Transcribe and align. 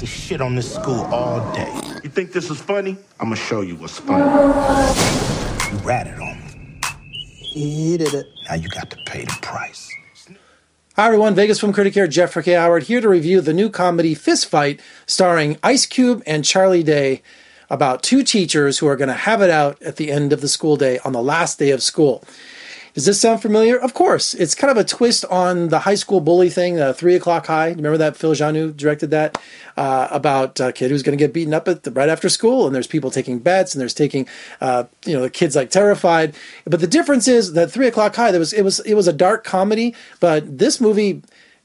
to 0.00 0.06
shit 0.06 0.40
on 0.40 0.54
this 0.54 0.74
school 0.74 1.02
all 1.12 1.40
day. 1.52 1.70
You 2.02 2.08
think 2.08 2.32
this 2.32 2.50
is 2.50 2.58
funny? 2.58 2.96
I'm 3.20 3.26
gonna 3.26 3.36
show 3.36 3.60
you 3.60 3.76
what's 3.76 3.98
funny. 3.98 4.24
You 4.24 5.78
ratted 5.86 6.14
on 6.14 6.38
me. 6.40 6.80
He 7.36 7.98
did 7.98 8.14
it. 8.14 8.26
Now 8.48 8.54
you 8.54 8.70
got 8.70 8.90
to 8.90 8.96
pay 9.04 9.26
the 9.26 9.38
price. 9.42 9.90
Hi 10.96 11.06
everyone, 11.06 11.34
Vegas 11.34 11.60
film 11.60 11.74
critic 11.74 11.92
here, 11.92 12.06
Jeffrey 12.06 12.42
K. 12.42 12.52
Howard, 12.54 12.84
here 12.84 13.02
to 13.02 13.08
review 13.10 13.42
the 13.42 13.52
new 13.52 13.68
comedy 13.68 14.14
Fist 14.14 14.46
Fight, 14.46 14.80
starring 15.06 15.58
Ice 15.62 15.84
Cube 15.84 16.22
and 16.26 16.46
Charlie 16.46 16.82
Day, 16.82 17.22
about 17.68 18.02
two 18.02 18.22
teachers 18.22 18.78
who 18.78 18.86
are 18.86 18.96
going 18.96 19.08
to 19.08 19.14
have 19.14 19.42
it 19.42 19.50
out 19.50 19.80
at 19.82 19.96
the 19.96 20.10
end 20.10 20.32
of 20.32 20.40
the 20.40 20.48
school 20.48 20.76
day 20.76 20.98
on 21.04 21.12
the 21.12 21.22
last 21.22 21.58
day 21.58 21.70
of 21.70 21.82
school. 21.82 22.24
Does 23.00 23.06
this 23.06 23.20
sound 23.22 23.40
familiar? 23.40 23.80
Of 23.80 23.94
course. 23.94 24.34
It's 24.34 24.54
kind 24.54 24.70
of 24.70 24.76
a 24.76 24.84
twist 24.84 25.24
on 25.30 25.68
the 25.68 25.78
high 25.78 25.94
school 25.94 26.20
bully 26.20 26.50
thing, 26.50 26.74
the 26.74 26.92
Three 26.92 27.14
O'Clock 27.14 27.46
High. 27.46 27.68
Remember 27.68 27.96
that 27.96 28.14
Phil 28.14 28.32
Joanou 28.32 28.76
directed 28.76 29.10
that 29.10 29.40
uh, 29.78 30.08
about 30.10 30.60
a 30.60 30.70
kid 30.70 30.90
who's 30.90 31.02
going 31.02 31.16
to 31.16 31.24
get 31.24 31.32
beaten 31.32 31.54
up 31.54 31.66
at 31.66 31.84
the, 31.84 31.92
right 31.92 32.10
after 32.10 32.28
school, 32.28 32.66
and 32.66 32.74
there's 32.74 32.86
people 32.86 33.10
taking 33.10 33.38
bets, 33.38 33.74
and 33.74 33.80
there's 33.80 33.94
taking, 33.94 34.28
uh, 34.60 34.84
you 35.06 35.14
know, 35.14 35.22
the 35.22 35.30
kids 35.30 35.56
like 35.56 35.70
terrified. 35.70 36.36
But 36.66 36.80
the 36.80 36.86
difference 36.86 37.26
is 37.26 37.54
that 37.54 37.72
Three 37.72 37.86
O'Clock 37.86 38.16
High, 38.16 38.32
there 38.32 38.38
was 38.38 38.52
it 38.52 38.64
was 38.64 38.80
it 38.80 38.92
was 38.92 39.08
a 39.08 39.14
dark 39.14 39.44
comedy, 39.44 39.94
but 40.20 40.58
this 40.58 40.78
movie 40.78 41.22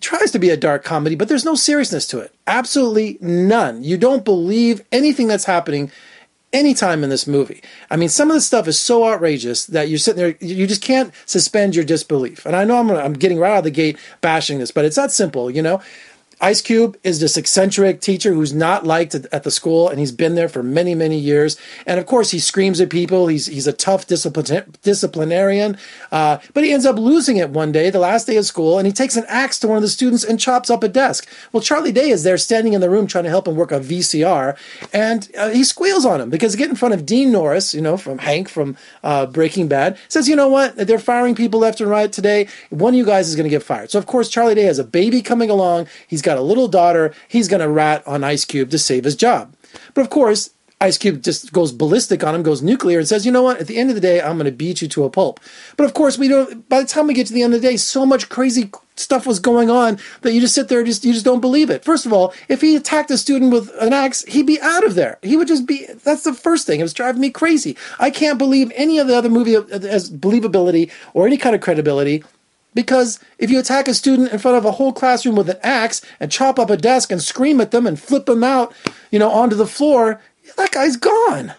tries 0.00 0.30
to 0.30 0.38
be 0.38 0.50
a 0.50 0.56
dark 0.56 0.84
comedy, 0.84 1.16
but 1.16 1.26
there's 1.26 1.44
no 1.44 1.56
seriousness 1.56 2.06
to 2.06 2.20
it. 2.20 2.32
Absolutely 2.46 3.18
none. 3.20 3.82
You 3.82 3.98
don't 3.98 4.24
believe 4.24 4.84
anything 4.92 5.26
that's 5.26 5.46
happening 5.46 5.90
anytime 6.56 7.04
in 7.04 7.10
this 7.10 7.26
movie. 7.26 7.62
I 7.90 7.96
mean, 7.96 8.08
some 8.08 8.30
of 8.30 8.34
the 8.34 8.40
stuff 8.40 8.66
is 8.66 8.78
so 8.78 9.06
outrageous 9.06 9.66
that 9.66 9.88
you're 9.88 9.98
sitting 9.98 10.22
there, 10.22 10.36
you 10.40 10.66
just 10.66 10.82
can't 10.82 11.12
suspend 11.26 11.76
your 11.76 11.84
disbelief. 11.84 12.46
And 12.46 12.56
I 12.56 12.64
know 12.64 12.78
I'm, 12.78 12.90
I'm 12.90 13.12
getting 13.12 13.38
right 13.38 13.52
out 13.52 13.58
of 13.58 13.64
the 13.64 13.70
gate 13.70 13.98
bashing 14.20 14.58
this, 14.58 14.70
but 14.70 14.84
it's 14.84 14.96
that 14.96 15.12
simple, 15.12 15.50
you 15.50 15.62
know? 15.62 15.80
Ice 16.38 16.60
Cube 16.60 16.98
is 17.02 17.18
this 17.18 17.38
eccentric 17.38 18.02
teacher 18.02 18.34
who's 18.34 18.52
not 18.52 18.84
liked 18.84 19.14
at 19.14 19.42
the 19.42 19.50
school, 19.50 19.88
and 19.88 19.98
he's 19.98 20.12
been 20.12 20.34
there 20.34 20.50
for 20.50 20.62
many, 20.62 20.94
many 20.94 21.16
years. 21.16 21.56
And 21.86 21.98
of 21.98 22.04
course, 22.04 22.30
he 22.30 22.38
screams 22.38 22.78
at 22.78 22.90
people. 22.90 23.28
He's 23.28 23.46
he's 23.46 23.66
a 23.66 23.72
tough 23.72 24.06
disciplinarian, 24.06 25.78
uh, 26.12 26.38
but 26.52 26.62
he 26.62 26.74
ends 26.74 26.84
up 26.84 26.96
losing 26.98 27.38
it 27.38 27.48
one 27.48 27.72
day, 27.72 27.88
the 27.88 28.00
last 28.00 28.26
day 28.26 28.36
of 28.36 28.44
school, 28.44 28.76
and 28.78 28.86
he 28.86 28.92
takes 28.92 29.16
an 29.16 29.24
axe 29.28 29.58
to 29.60 29.68
one 29.68 29.78
of 29.78 29.82
the 29.82 29.88
students 29.88 30.24
and 30.24 30.38
chops 30.38 30.68
up 30.68 30.82
a 30.82 30.88
desk. 30.88 31.26
Well, 31.52 31.62
Charlie 31.62 31.90
Day 31.90 32.10
is 32.10 32.22
there, 32.22 32.36
standing 32.36 32.74
in 32.74 32.82
the 32.82 32.90
room, 32.90 33.06
trying 33.06 33.24
to 33.24 33.30
help 33.30 33.48
him 33.48 33.56
work 33.56 33.72
a 33.72 33.80
VCR, 33.80 34.58
and 34.92 35.30
uh, 35.38 35.48
he 35.48 35.64
squeals 35.64 36.04
on 36.04 36.20
him 36.20 36.28
because 36.28 36.54
get 36.54 36.68
in 36.68 36.76
front 36.76 36.92
of 36.92 37.06
Dean 37.06 37.32
Norris, 37.32 37.72
you 37.72 37.80
know, 37.80 37.96
from 37.96 38.18
Hank 38.18 38.50
from 38.50 38.76
uh, 39.02 39.24
Breaking 39.24 39.68
Bad, 39.68 39.96
says, 40.08 40.28
"You 40.28 40.36
know 40.36 40.48
what? 40.48 40.76
They're 40.76 40.98
firing 40.98 41.34
people 41.34 41.60
left 41.60 41.80
and 41.80 41.88
right 41.88 42.12
today. 42.12 42.46
One 42.68 42.92
of 42.92 42.98
you 42.98 43.06
guys 43.06 43.26
is 43.26 43.36
going 43.36 43.44
to 43.44 43.50
get 43.50 43.62
fired." 43.62 43.90
So 43.90 43.98
of 43.98 44.04
course, 44.04 44.28
Charlie 44.28 44.54
Day 44.54 44.64
has 44.64 44.78
a 44.78 44.84
baby 44.84 45.22
coming 45.22 45.48
along. 45.48 45.86
He's 46.06 46.25
got 46.26 46.36
a 46.36 46.42
little 46.42 46.68
daughter. 46.68 47.14
He's 47.28 47.48
going 47.48 47.62
to 47.62 47.68
rat 47.68 48.06
on 48.06 48.22
Ice 48.24 48.44
Cube 48.44 48.70
to 48.70 48.78
save 48.78 49.04
his 49.04 49.16
job. 49.16 49.54
But 49.94 50.02
of 50.02 50.10
course, 50.10 50.50
Ice 50.78 50.98
Cube 50.98 51.22
just 51.22 51.54
goes 51.54 51.72
ballistic 51.72 52.22
on 52.22 52.34
him, 52.34 52.42
goes 52.42 52.60
nuclear, 52.60 52.98
and 52.98 53.08
says, 53.08 53.24
"You 53.24 53.32
know 53.32 53.42
what? 53.42 53.58
At 53.58 53.66
the 53.66 53.78
end 53.78 53.88
of 53.88 53.94
the 53.94 54.00
day, 54.00 54.20
I'm 54.20 54.36
going 54.36 54.44
to 54.44 54.52
beat 54.52 54.82
you 54.82 54.88
to 54.88 55.04
a 55.04 55.10
pulp." 55.10 55.40
But 55.78 55.84
of 55.84 55.94
course, 55.94 56.18
we 56.18 56.28
don't. 56.28 56.68
By 56.68 56.82
the 56.82 56.86
time 56.86 57.06
we 57.06 57.14
get 57.14 57.26
to 57.28 57.32
the 57.32 57.42
end 57.42 57.54
of 57.54 57.62
the 57.62 57.68
day, 57.68 57.78
so 57.78 58.04
much 58.04 58.28
crazy 58.28 58.70
stuff 58.96 59.26
was 59.26 59.40
going 59.40 59.70
on 59.70 59.98
that 60.20 60.32
you 60.32 60.40
just 60.40 60.54
sit 60.54 60.68
there, 60.68 60.84
just 60.84 61.02
you 61.02 61.14
just 61.14 61.24
don't 61.24 61.40
believe 61.40 61.70
it. 61.70 61.82
First 61.82 62.04
of 62.04 62.12
all, 62.12 62.34
if 62.48 62.60
he 62.60 62.76
attacked 62.76 63.10
a 63.10 63.16
student 63.16 63.52
with 63.52 63.70
an 63.80 63.94
axe, 63.94 64.22
he'd 64.24 64.46
be 64.46 64.60
out 64.60 64.84
of 64.84 64.94
there. 64.94 65.18
He 65.22 65.38
would 65.38 65.48
just 65.48 65.64
be. 65.66 65.86
That's 66.04 66.24
the 66.24 66.34
first 66.34 66.66
thing. 66.66 66.80
It 66.80 66.82
was 66.82 66.92
driving 66.92 67.22
me 67.22 67.30
crazy. 67.30 67.74
I 67.98 68.10
can't 68.10 68.36
believe 68.36 68.70
any 68.74 68.98
of 68.98 69.06
the 69.06 69.16
other 69.16 69.30
movie 69.30 69.56
uh, 69.56 69.62
as 69.62 70.10
believability 70.10 70.90
or 71.14 71.26
any 71.26 71.38
kind 71.38 71.54
of 71.54 71.62
credibility 71.62 72.22
because 72.76 73.18
if 73.38 73.50
you 73.50 73.58
attack 73.58 73.88
a 73.88 73.94
student 73.94 74.30
in 74.32 74.38
front 74.38 74.58
of 74.58 74.66
a 74.66 74.72
whole 74.72 74.92
classroom 74.92 75.34
with 75.34 75.48
an 75.48 75.56
axe 75.62 76.02
and 76.20 76.30
chop 76.30 76.58
up 76.58 76.68
a 76.68 76.76
desk 76.76 77.10
and 77.10 77.22
scream 77.22 77.58
at 77.60 77.70
them 77.70 77.86
and 77.86 77.98
flip 77.98 78.26
them 78.26 78.44
out, 78.44 78.74
you 79.10 79.18
know, 79.18 79.30
onto 79.30 79.56
the 79.56 79.66
floor, 79.66 80.20
that 80.56 80.72
guy's 80.72 80.96
gone. 80.98 81.54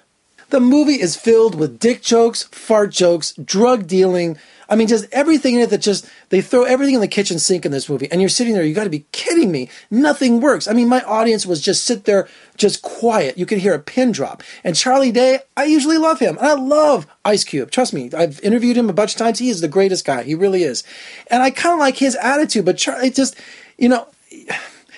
The 0.51 0.59
movie 0.59 1.01
is 1.01 1.17
filled 1.17 1.55
with 1.55 1.79
dick 1.79 2.03
jokes, 2.03 2.43
fart 2.43 2.91
jokes, 2.91 3.33
drug 3.33 3.87
dealing, 3.87 4.37
I 4.69 4.75
mean, 4.75 4.87
just 4.87 5.05
everything 5.11 5.55
in 5.55 5.61
it 5.61 5.69
that 5.69 5.79
just, 5.79 6.09
they 6.29 6.41
throw 6.41 6.63
everything 6.63 6.95
in 6.95 7.01
the 7.01 7.07
kitchen 7.07 7.39
sink 7.39 7.65
in 7.65 7.71
this 7.71 7.89
movie. 7.89 8.09
And 8.11 8.21
you're 8.21 8.29
sitting 8.29 8.53
there, 8.53 8.63
you 8.63 8.73
got 8.73 8.83
to 8.83 8.89
be 8.89 9.05
kidding 9.11 9.51
me. 9.51 9.69
Nothing 9.89 10.41
works. 10.41 10.67
I 10.67 10.73
mean, 10.73 10.87
my 10.87 11.01
audience 11.03 11.45
was 11.45 11.61
just 11.61 11.83
sit 11.83 12.05
there, 12.05 12.27
just 12.57 12.81
quiet. 12.81 13.37
You 13.37 13.45
could 13.45 13.59
hear 13.59 13.73
a 13.73 13.79
pin 13.79 14.11
drop. 14.11 14.43
And 14.63 14.75
Charlie 14.75 15.11
Day, 15.11 15.39
I 15.55 15.65
usually 15.65 15.97
love 15.97 16.19
him. 16.19 16.37
And 16.37 16.47
I 16.47 16.53
love 16.53 17.07
Ice 17.25 17.43
Cube. 17.43 17.71
Trust 17.71 17.93
me, 17.93 18.09
I've 18.15 18.39
interviewed 18.41 18.77
him 18.77 18.89
a 18.89 18.93
bunch 18.93 19.13
of 19.13 19.19
times. 19.19 19.39
He 19.39 19.49
is 19.49 19.61
the 19.61 19.67
greatest 19.67 20.05
guy. 20.05 20.23
He 20.23 20.35
really 20.35 20.63
is. 20.63 20.83
And 21.31 21.41
I 21.43 21.51
kind 21.51 21.73
of 21.73 21.79
like 21.79 21.97
his 21.97 22.15
attitude, 22.15 22.65
but 22.65 22.77
Charlie 22.77 23.09
just, 23.09 23.35
you 23.77 23.89
know, 23.89 24.07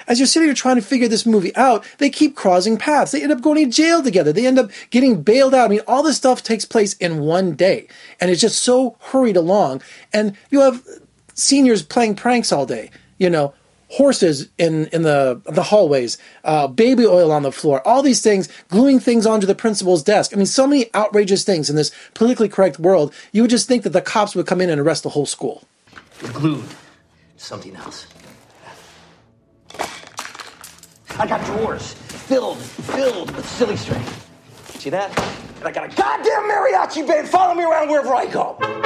as 0.10 0.20
you're 0.20 0.28
sitting 0.28 0.48
here 0.48 0.56
trying 0.56 0.76
to 0.76 0.82
figure 0.82 1.08
this 1.08 1.26
movie 1.26 1.56
out, 1.56 1.86
they 2.00 2.10
keep 2.10 2.36
crossing 2.36 2.78
paths. 2.78 3.12
They 3.12 3.22
end 3.22 3.32
up 3.32 3.42
going 3.42 3.64
to 3.64 3.72
jail 3.72 4.04
together. 4.04 4.34
They 4.34 4.48
end 4.48 4.60
up 4.60 4.72
getting 4.90 5.22
bailed 5.22 5.54
out. 5.54 5.66
I 5.66 5.68
mean, 5.70 5.82
all 5.88 6.04
this 6.04 6.18
stuff 6.18 6.44
takes 6.44 6.66
place 6.66 6.94
in 6.96 7.20
one 7.20 7.56
day. 7.56 7.88
And 8.20 8.32
it's 8.32 8.42
just 8.42 8.64
so 8.64 8.98
hurried 9.00 9.38
along. 9.38 9.84
And 10.12 10.36
you 10.50 10.62
have 10.62 10.84
seniors 11.36 11.84
playing 11.84 12.16
pranks 12.16 12.52
all 12.52 12.66
day, 12.66 12.90
you 13.20 13.30
know, 13.30 13.54
horses 13.92 14.50
in, 14.58 14.88
in 14.88 15.04
the 15.04 15.42
the 15.46 15.64
hallways, 15.64 16.18
uh, 16.44 16.68
baby 16.68 17.06
oil 17.06 17.32
on 17.32 17.44
the 17.44 17.52
floor, 17.52 17.88
all 17.88 18.02
these 18.02 18.22
things, 18.22 18.50
gluing 18.70 19.00
things 19.00 19.26
onto 19.26 19.48
the 19.48 19.56
principal's 19.56 20.04
desk. 20.04 20.32
I 20.34 20.38
mean, 20.38 20.46
so 20.46 20.68
many 20.68 20.94
outrageous 20.96 21.44
things 21.44 21.70
in 21.70 21.76
this 21.76 21.92
politically 22.14 22.50
correct 22.50 22.80
world. 22.80 23.14
You 23.32 23.44
would 23.44 23.52
just 23.52 23.68
think 23.68 23.84
that 23.84 23.94
the 23.94 24.02
cops 24.02 24.36
would 24.36 24.48
come 24.48 24.62
in 24.62 24.70
and 24.70 24.82
arrest 24.82 25.04
the 25.04 25.10
whole 25.10 25.26
school. 25.26 25.64
Glued. 26.34 26.66
Something 27.38 27.76
else. 27.76 28.08
I 31.20 31.28
got 31.28 31.46
drawers 31.46 31.92
filled, 31.94 32.60
filled 32.60 33.36
with 33.36 33.46
silly 33.46 33.76
string. 33.76 34.02
See 34.76 34.90
that? 34.90 35.10
And 35.58 35.68
I 35.68 35.72
got 35.74 35.84
a 35.84 35.94
goddamn 35.94 36.44
mariachi 36.44 37.06
band 37.06 37.28
following 37.28 37.58
me 37.58 37.66
around 37.66 37.90
wherever 37.90 38.16
I 38.16 38.26
go. 38.26 38.79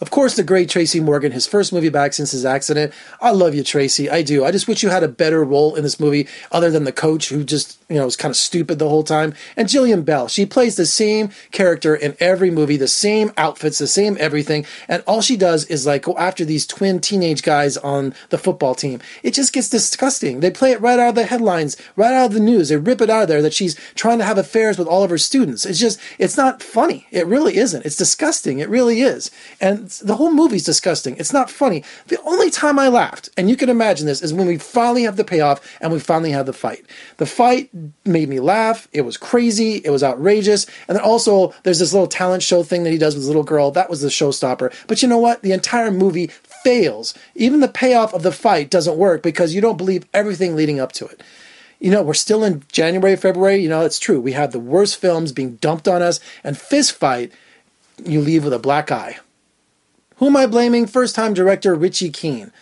Of 0.00 0.10
course, 0.10 0.34
the 0.34 0.42
great 0.42 0.70
Tracy 0.70 0.98
Morgan, 0.98 1.32
his 1.32 1.46
first 1.46 1.74
movie 1.74 1.90
back 1.90 2.14
since 2.14 2.30
his 2.30 2.46
accident. 2.46 2.94
I 3.20 3.32
love 3.32 3.54
you, 3.54 3.62
Tracy. 3.62 4.08
I 4.08 4.22
do. 4.22 4.44
I 4.44 4.50
just 4.50 4.66
wish 4.66 4.82
you 4.82 4.88
had 4.88 5.02
a 5.02 5.08
better 5.08 5.44
role 5.44 5.74
in 5.74 5.82
this 5.82 6.00
movie 6.00 6.26
other 6.50 6.70
than 6.70 6.84
the 6.84 6.92
coach 6.92 7.28
who 7.28 7.44
just, 7.44 7.78
you 7.90 7.96
know, 7.96 8.06
was 8.06 8.16
kind 8.16 8.30
of 8.32 8.36
stupid 8.36 8.78
the 8.78 8.88
whole 8.88 9.02
time. 9.02 9.34
And 9.58 9.68
Jillian 9.68 10.04
Bell, 10.06 10.26
she 10.26 10.46
plays 10.46 10.76
the 10.76 10.86
same 10.86 11.28
character 11.52 11.94
in 11.94 12.16
every 12.18 12.50
movie, 12.50 12.78
the 12.78 12.88
same 12.88 13.30
outfits, 13.36 13.78
the 13.78 13.86
same 13.86 14.16
everything. 14.18 14.64
And 14.88 15.02
all 15.06 15.20
she 15.20 15.36
does 15.36 15.66
is 15.66 15.86
like 15.86 16.02
go 16.04 16.16
after 16.16 16.46
these 16.46 16.66
twin 16.66 17.00
teenage 17.00 17.42
guys 17.42 17.76
on 17.76 18.14
the 18.30 18.38
football 18.38 18.74
team. 18.74 19.00
It 19.22 19.34
just 19.34 19.52
gets 19.52 19.68
disgusting. 19.68 20.40
They 20.40 20.50
play 20.50 20.72
it 20.72 20.80
right 20.80 20.98
out 20.98 21.10
of 21.10 21.14
the 21.14 21.26
headlines, 21.26 21.76
right 21.94 22.14
out 22.14 22.26
of 22.26 22.32
the 22.32 22.40
news. 22.40 22.70
They 22.70 22.76
rip 22.78 23.02
it 23.02 23.10
out 23.10 23.22
of 23.22 23.28
there 23.28 23.42
that 23.42 23.52
she's 23.52 23.74
trying 23.96 24.18
to 24.18 24.24
have 24.24 24.38
affairs 24.38 24.78
with 24.78 24.88
all 24.88 25.04
of 25.04 25.10
her 25.10 25.18
students. 25.18 25.66
It's 25.66 25.78
just, 25.78 26.00
it's 26.18 26.38
not 26.38 26.62
funny. 26.62 27.06
It 27.10 27.26
really 27.26 27.58
isn't. 27.58 27.84
It's 27.84 27.96
disgusting. 27.96 28.60
It 28.60 28.70
really 28.70 29.02
is. 29.02 29.30
And 29.60 29.89
the 29.98 30.16
whole 30.16 30.32
movie's 30.32 30.64
disgusting. 30.64 31.16
It's 31.16 31.32
not 31.32 31.50
funny. 31.50 31.84
The 32.06 32.20
only 32.22 32.50
time 32.50 32.78
I 32.78 32.88
laughed, 32.88 33.28
and 33.36 33.50
you 33.50 33.56
can 33.56 33.68
imagine 33.68 34.06
this, 34.06 34.22
is 34.22 34.32
when 34.32 34.46
we 34.46 34.56
finally 34.56 35.02
have 35.02 35.16
the 35.16 35.24
payoff 35.24 35.60
and 35.80 35.92
we 35.92 35.98
finally 35.98 36.30
have 36.30 36.46
the 36.46 36.52
fight. 36.52 36.86
The 37.16 37.26
fight 37.26 37.70
made 38.04 38.28
me 38.28 38.40
laugh. 38.40 38.88
It 38.92 39.02
was 39.02 39.16
crazy. 39.16 39.82
It 39.84 39.90
was 39.90 40.02
outrageous. 40.02 40.66
And 40.88 40.96
then 40.96 41.04
also, 41.04 41.52
there's 41.64 41.80
this 41.80 41.92
little 41.92 42.08
talent 42.08 42.42
show 42.42 42.62
thing 42.62 42.84
that 42.84 42.90
he 42.90 42.98
does 42.98 43.14
with 43.14 43.22
his 43.22 43.28
little 43.28 43.42
girl. 43.42 43.70
That 43.70 43.90
was 43.90 44.00
the 44.00 44.08
showstopper. 44.08 44.72
But 44.86 45.02
you 45.02 45.08
know 45.08 45.18
what? 45.18 45.42
The 45.42 45.52
entire 45.52 45.90
movie 45.90 46.28
fails. 46.28 47.14
Even 47.34 47.60
the 47.60 47.68
payoff 47.68 48.14
of 48.14 48.22
the 48.22 48.32
fight 48.32 48.70
doesn't 48.70 48.96
work 48.96 49.22
because 49.22 49.54
you 49.54 49.60
don't 49.60 49.78
believe 49.78 50.06
everything 50.14 50.54
leading 50.54 50.80
up 50.80 50.92
to 50.92 51.06
it 51.06 51.22
you 51.80 51.90
know, 51.90 52.02
we're 52.02 52.14
still 52.14 52.44
in 52.44 52.62
January, 52.70 53.16
February. 53.16 53.56
You 53.56 53.68
know, 53.68 53.84
it's 53.84 53.98
true. 53.98 54.20
We 54.20 54.32
have 54.32 54.52
the 54.52 54.60
worst 54.60 54.98
films 54.98 55.32
being 55.32 55.56
dumped 55.56 55.88
on 55.88 56.02
us, 56.02 56.20
and 56.44 56.56
Fist 56.56 56.92
Fight, 56.92 57.32
you 58.04 58.20
leave 58.20 58.44
with 58.44 58.52
a 58.52 58.58
black 58.58 58.92
eye. 58.92 59.18
Who 60.20 60.26
am 60.26 60.36
I 60.36 60.46
blaming? 60.46 60.86
First 60.86 61.14
time 61.14 61.32
director 61.32 61.74
Richie 61.74 62.10
Keen. 62.10 62.52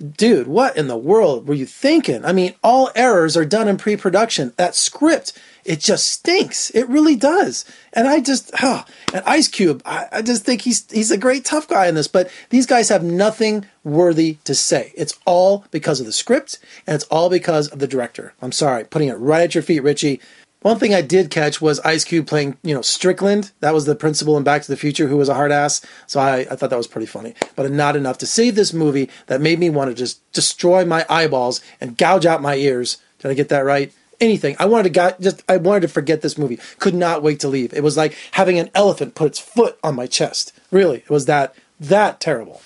Dude, 0.00 0.46
what 0.46 0.78
in 0.78 0.88
the 0.88 0.96
world 0.96 1.46
were 1.46 1.54
you 1.54 1.66
thinking? 1.66 2.24
I 2.24 2.32
mean, 2.32 2.54
all 2.64 2.90
errors 2.94 3.36
are 3.36 3.44
done 3.44 3.68
in 3.68 3.76
pre 3.76 3.96
production. 3.96 4.54
That 4.56 4.74
script, 4.74 5.38
it 5.62 5.78
just 5.78 6.08
stinks. 6.08 6.70
It 6.70 6.88
really 6.88 7.14
does. 7.14 7.66
And 7.92 8.08
I 8.08 8.20
just, 8.20 8.50
oh, 8.62 8.86
and 9.12 9.22
Ice 9.26 9.46
Cube, 9.46 9.82
I, 9.84 10.06
I 10.10 10.22
just 10.22 10.44
think 10.44 10.62
he's 10.62 10.90
he's 10.90 11.10
a 11.10 11.18
great 11.18 11.44
tough 11.44 11.68
guy 11.68 11.86
in 11.86 11.94
this, 11.94 12.08
but 12.08 12.30
these 12.48 12.64
guys 12.64 12.88
have 12.88 13.02
nothing 13.02 13.66
worthy 13.84 14.38
to 14.44 14.54
say. 14.54 14.94
It's 14.96 15.18
all 15.26 15.66
because 15.70 16.00
of 16.00 16.06
the 16.06 16.12
script 16.12 16.58
and 16.86 16.94
it's 16.94 17.04
all 17.04 17.28
because 17.28 17.68
of 17.68 17.78
the 17.78 17.86
director. 17.86 18.32
I'm 18.40 18.52
sorry, 18.52 18.84
putting 18.84 19.08
it 19.08 19.18
right 19.18 19.42
at 19.42 19.54
your 19.54 19.62
feet, 19.62 19.82
Richie. 19.82 20.20
One 20.66 20.80
thing 20.80 20.92
I 20.92 21.00
did 21.00 21.30
catch 21.30 21.60
was 21.60 21.78
Ice 21.84 22.02
Cube 22.02 22.26
playing, 22.26 22.56
you 22.64 22.74
know, 22.74 22.82
Strickland. 22.82 23.52
That 23.60 23.72
was 23.72 23.84
the 23.84 23.94
principal 23.94 24.36
in 24.36 24.42
Back 24.42 24.62
to 24.62 24.68
the 24.68 24.76
Future 24.76 25.06
who 25.06 25.16
was 25.16 25.28
a 25.28 25.34
hard 25.34 25.52
ass. 25.52 25.80
So 26.08 26.18
I, 26.18 26.38
I 26.38 26.56
thought 26.56 26.70
that 26.70 26.76
was 26.76 26.88
pretty 26.88 27.06
funny. 27.06 27.34
But 27.54 27.70
not 27.70 27.94
enough 27.94 28.18
to 28.18 28.26
save 28.26 28.56
this 28.56 28.72
movie 28.72 29.08
that 29.28 29.40
made 29.40 29.60
me 29.60 29.70
want 29.70 29.90
to 29.90 29.94
just 29.94 30.20
destroy 30.32 30.84
my 30.84 31.06
eyeballs 31.08 31.60
and 31.80 31.96
gouge 31.96 32.26
out 32.26 32.42
my 32.42 32.56
ears. 32.56 32.96
Did 33.20 33.30
I 33.30 33.34
get 33.34 33.48
that 33.50 33.64
right? 33.64 33.92
Anything. 34.20 34.56
I 34.58 34.66
wanted 34.66 34.82
to 34.82 34.90
go, 34.90 35.12
just 35.20 35.44
I 35.48 35.56
wanted 35.56 35.82
to 35.82 35.88
forget 35.88 36.22
this 36.22 36.36
movie. 36.36 36.58
Could 36.80 36.96
not 36.96 37.22
wait 37.22 37.38
to 37.40 37.48
leave. 37.48 37.72
It 37.72 37.84
was 37.84 37.96
like 37.96 38.16
having 38.32 38.58
an 38.58 38.70
elephant 38.74 39.14
put 39.14 39.28
its 39.28 39.38
foot 39.38 39.78
on 39.84 39.94
my 39.94 40.08
chest. 40.08 40.52
Really, 40.72 40.98
it 40.98 41.10
was 41.10 41.26
that 41.26 41.54
that 41.78 42.18
terrible. 42.18 42.60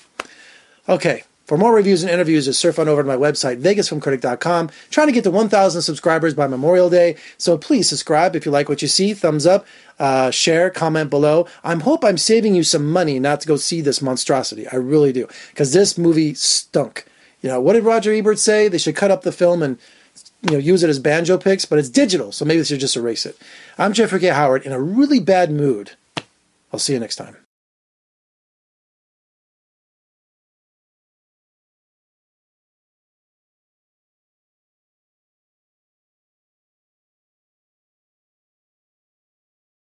Okay, 0.88 1.25
For 1.50 1.58
more 1.58 1.75
reviews 1.75 2.05
and 2.05 2.12
interviews, 2.12 2.44
just 2.44 2.61
surf 2.61 2.79
on 2.79 2.87
over 2.87 3.02
to 3.02 3.08
my 3.08 3.17
website, 3.17 3.61
vegasfilmcritic.com. 3.61 4.70
Trying 4.88 5.08
to 5.08 5.12
get 5.12 5.25
to 5.25 5.32
1,000 5.32 5.82
subscribers 5.82 6.32
by 6.32 6.47
Memorial 6.47 6.88
Day, 6.88 7.17
so 7.38 7.58
please 7.58 7.88
subscribe 7.88 8.37
if 8.37 8.47
you 8.47 8.52
like 8.52 8.69
what 8.69 8.82
you 8.82 8.87
see. 8.87 9.14
Thumbs 9.14 9.47
up, 9.47 9.67
uh, 9.99 10.31
share, 10.31 10.70
comment 10.70 11.11
below. 11.11 11.49
I 11.64 11.75
hope 11.75 12.05
I'm 12.05 12.19
saving 12.19 12.55
you 12.55 12.62
some 12.62 12.88
money 12.88 13.19
not 13.19 13.41
to 13.41 13.49
go 13.49 13.56
see 13.56 13.81
this 13.81 14.00
monstrosity. 14.00 14.69
I 14.69 14.76
really 14.76 15.12
do, 15.12 15.26
because 15.49 15.73
this 15.73 15.99
movie 15.99 16.35
stunk. 16.35 17.05
You 17.43 17.49
know, 17.49 17.61
what 17.61 17.73
did 17.73 17.82
Roger 17.82 18.12
Ebert 18.12 18.38
say? 18.38 18.69
They 18.69 18.79
should 18.79 18.94
cut 18.94 19.11
up 19.11 19.23
the 19.23 19.32
film 19.32 19.61
and 19.61 19.76
you 20.43 20.52
know 20.52 20.58
use 20.58 20.85
it 20.85 20.88
as 20.88 21.00
banjo 21.00 21.37
picks, 21.37 21.64
but 21.64 21.81
it's 21.81 21.88
digital, 21.88 22.31
so 22.31 22.44
maybe 22.44 22.58
they 22.58 22.64
should 22.64 22.79
just 22.79 22.97
erase 22.97 23.26
it. 23.26 23.37
I'm 23.76 23.93
Jeffrey 23.93 24.20
K. 24.20 24.29
Howard 24.29 24.64
in 24.64 24.70
a 24.70 24.81
really 24.81 25.19
bad 25.19 25.50
mood. 25.50 25.97
I'll 26.73 26.79
see 26.79 26.93
you 26.93 27.00
next 27.00 27.17
time. 27.17 27.38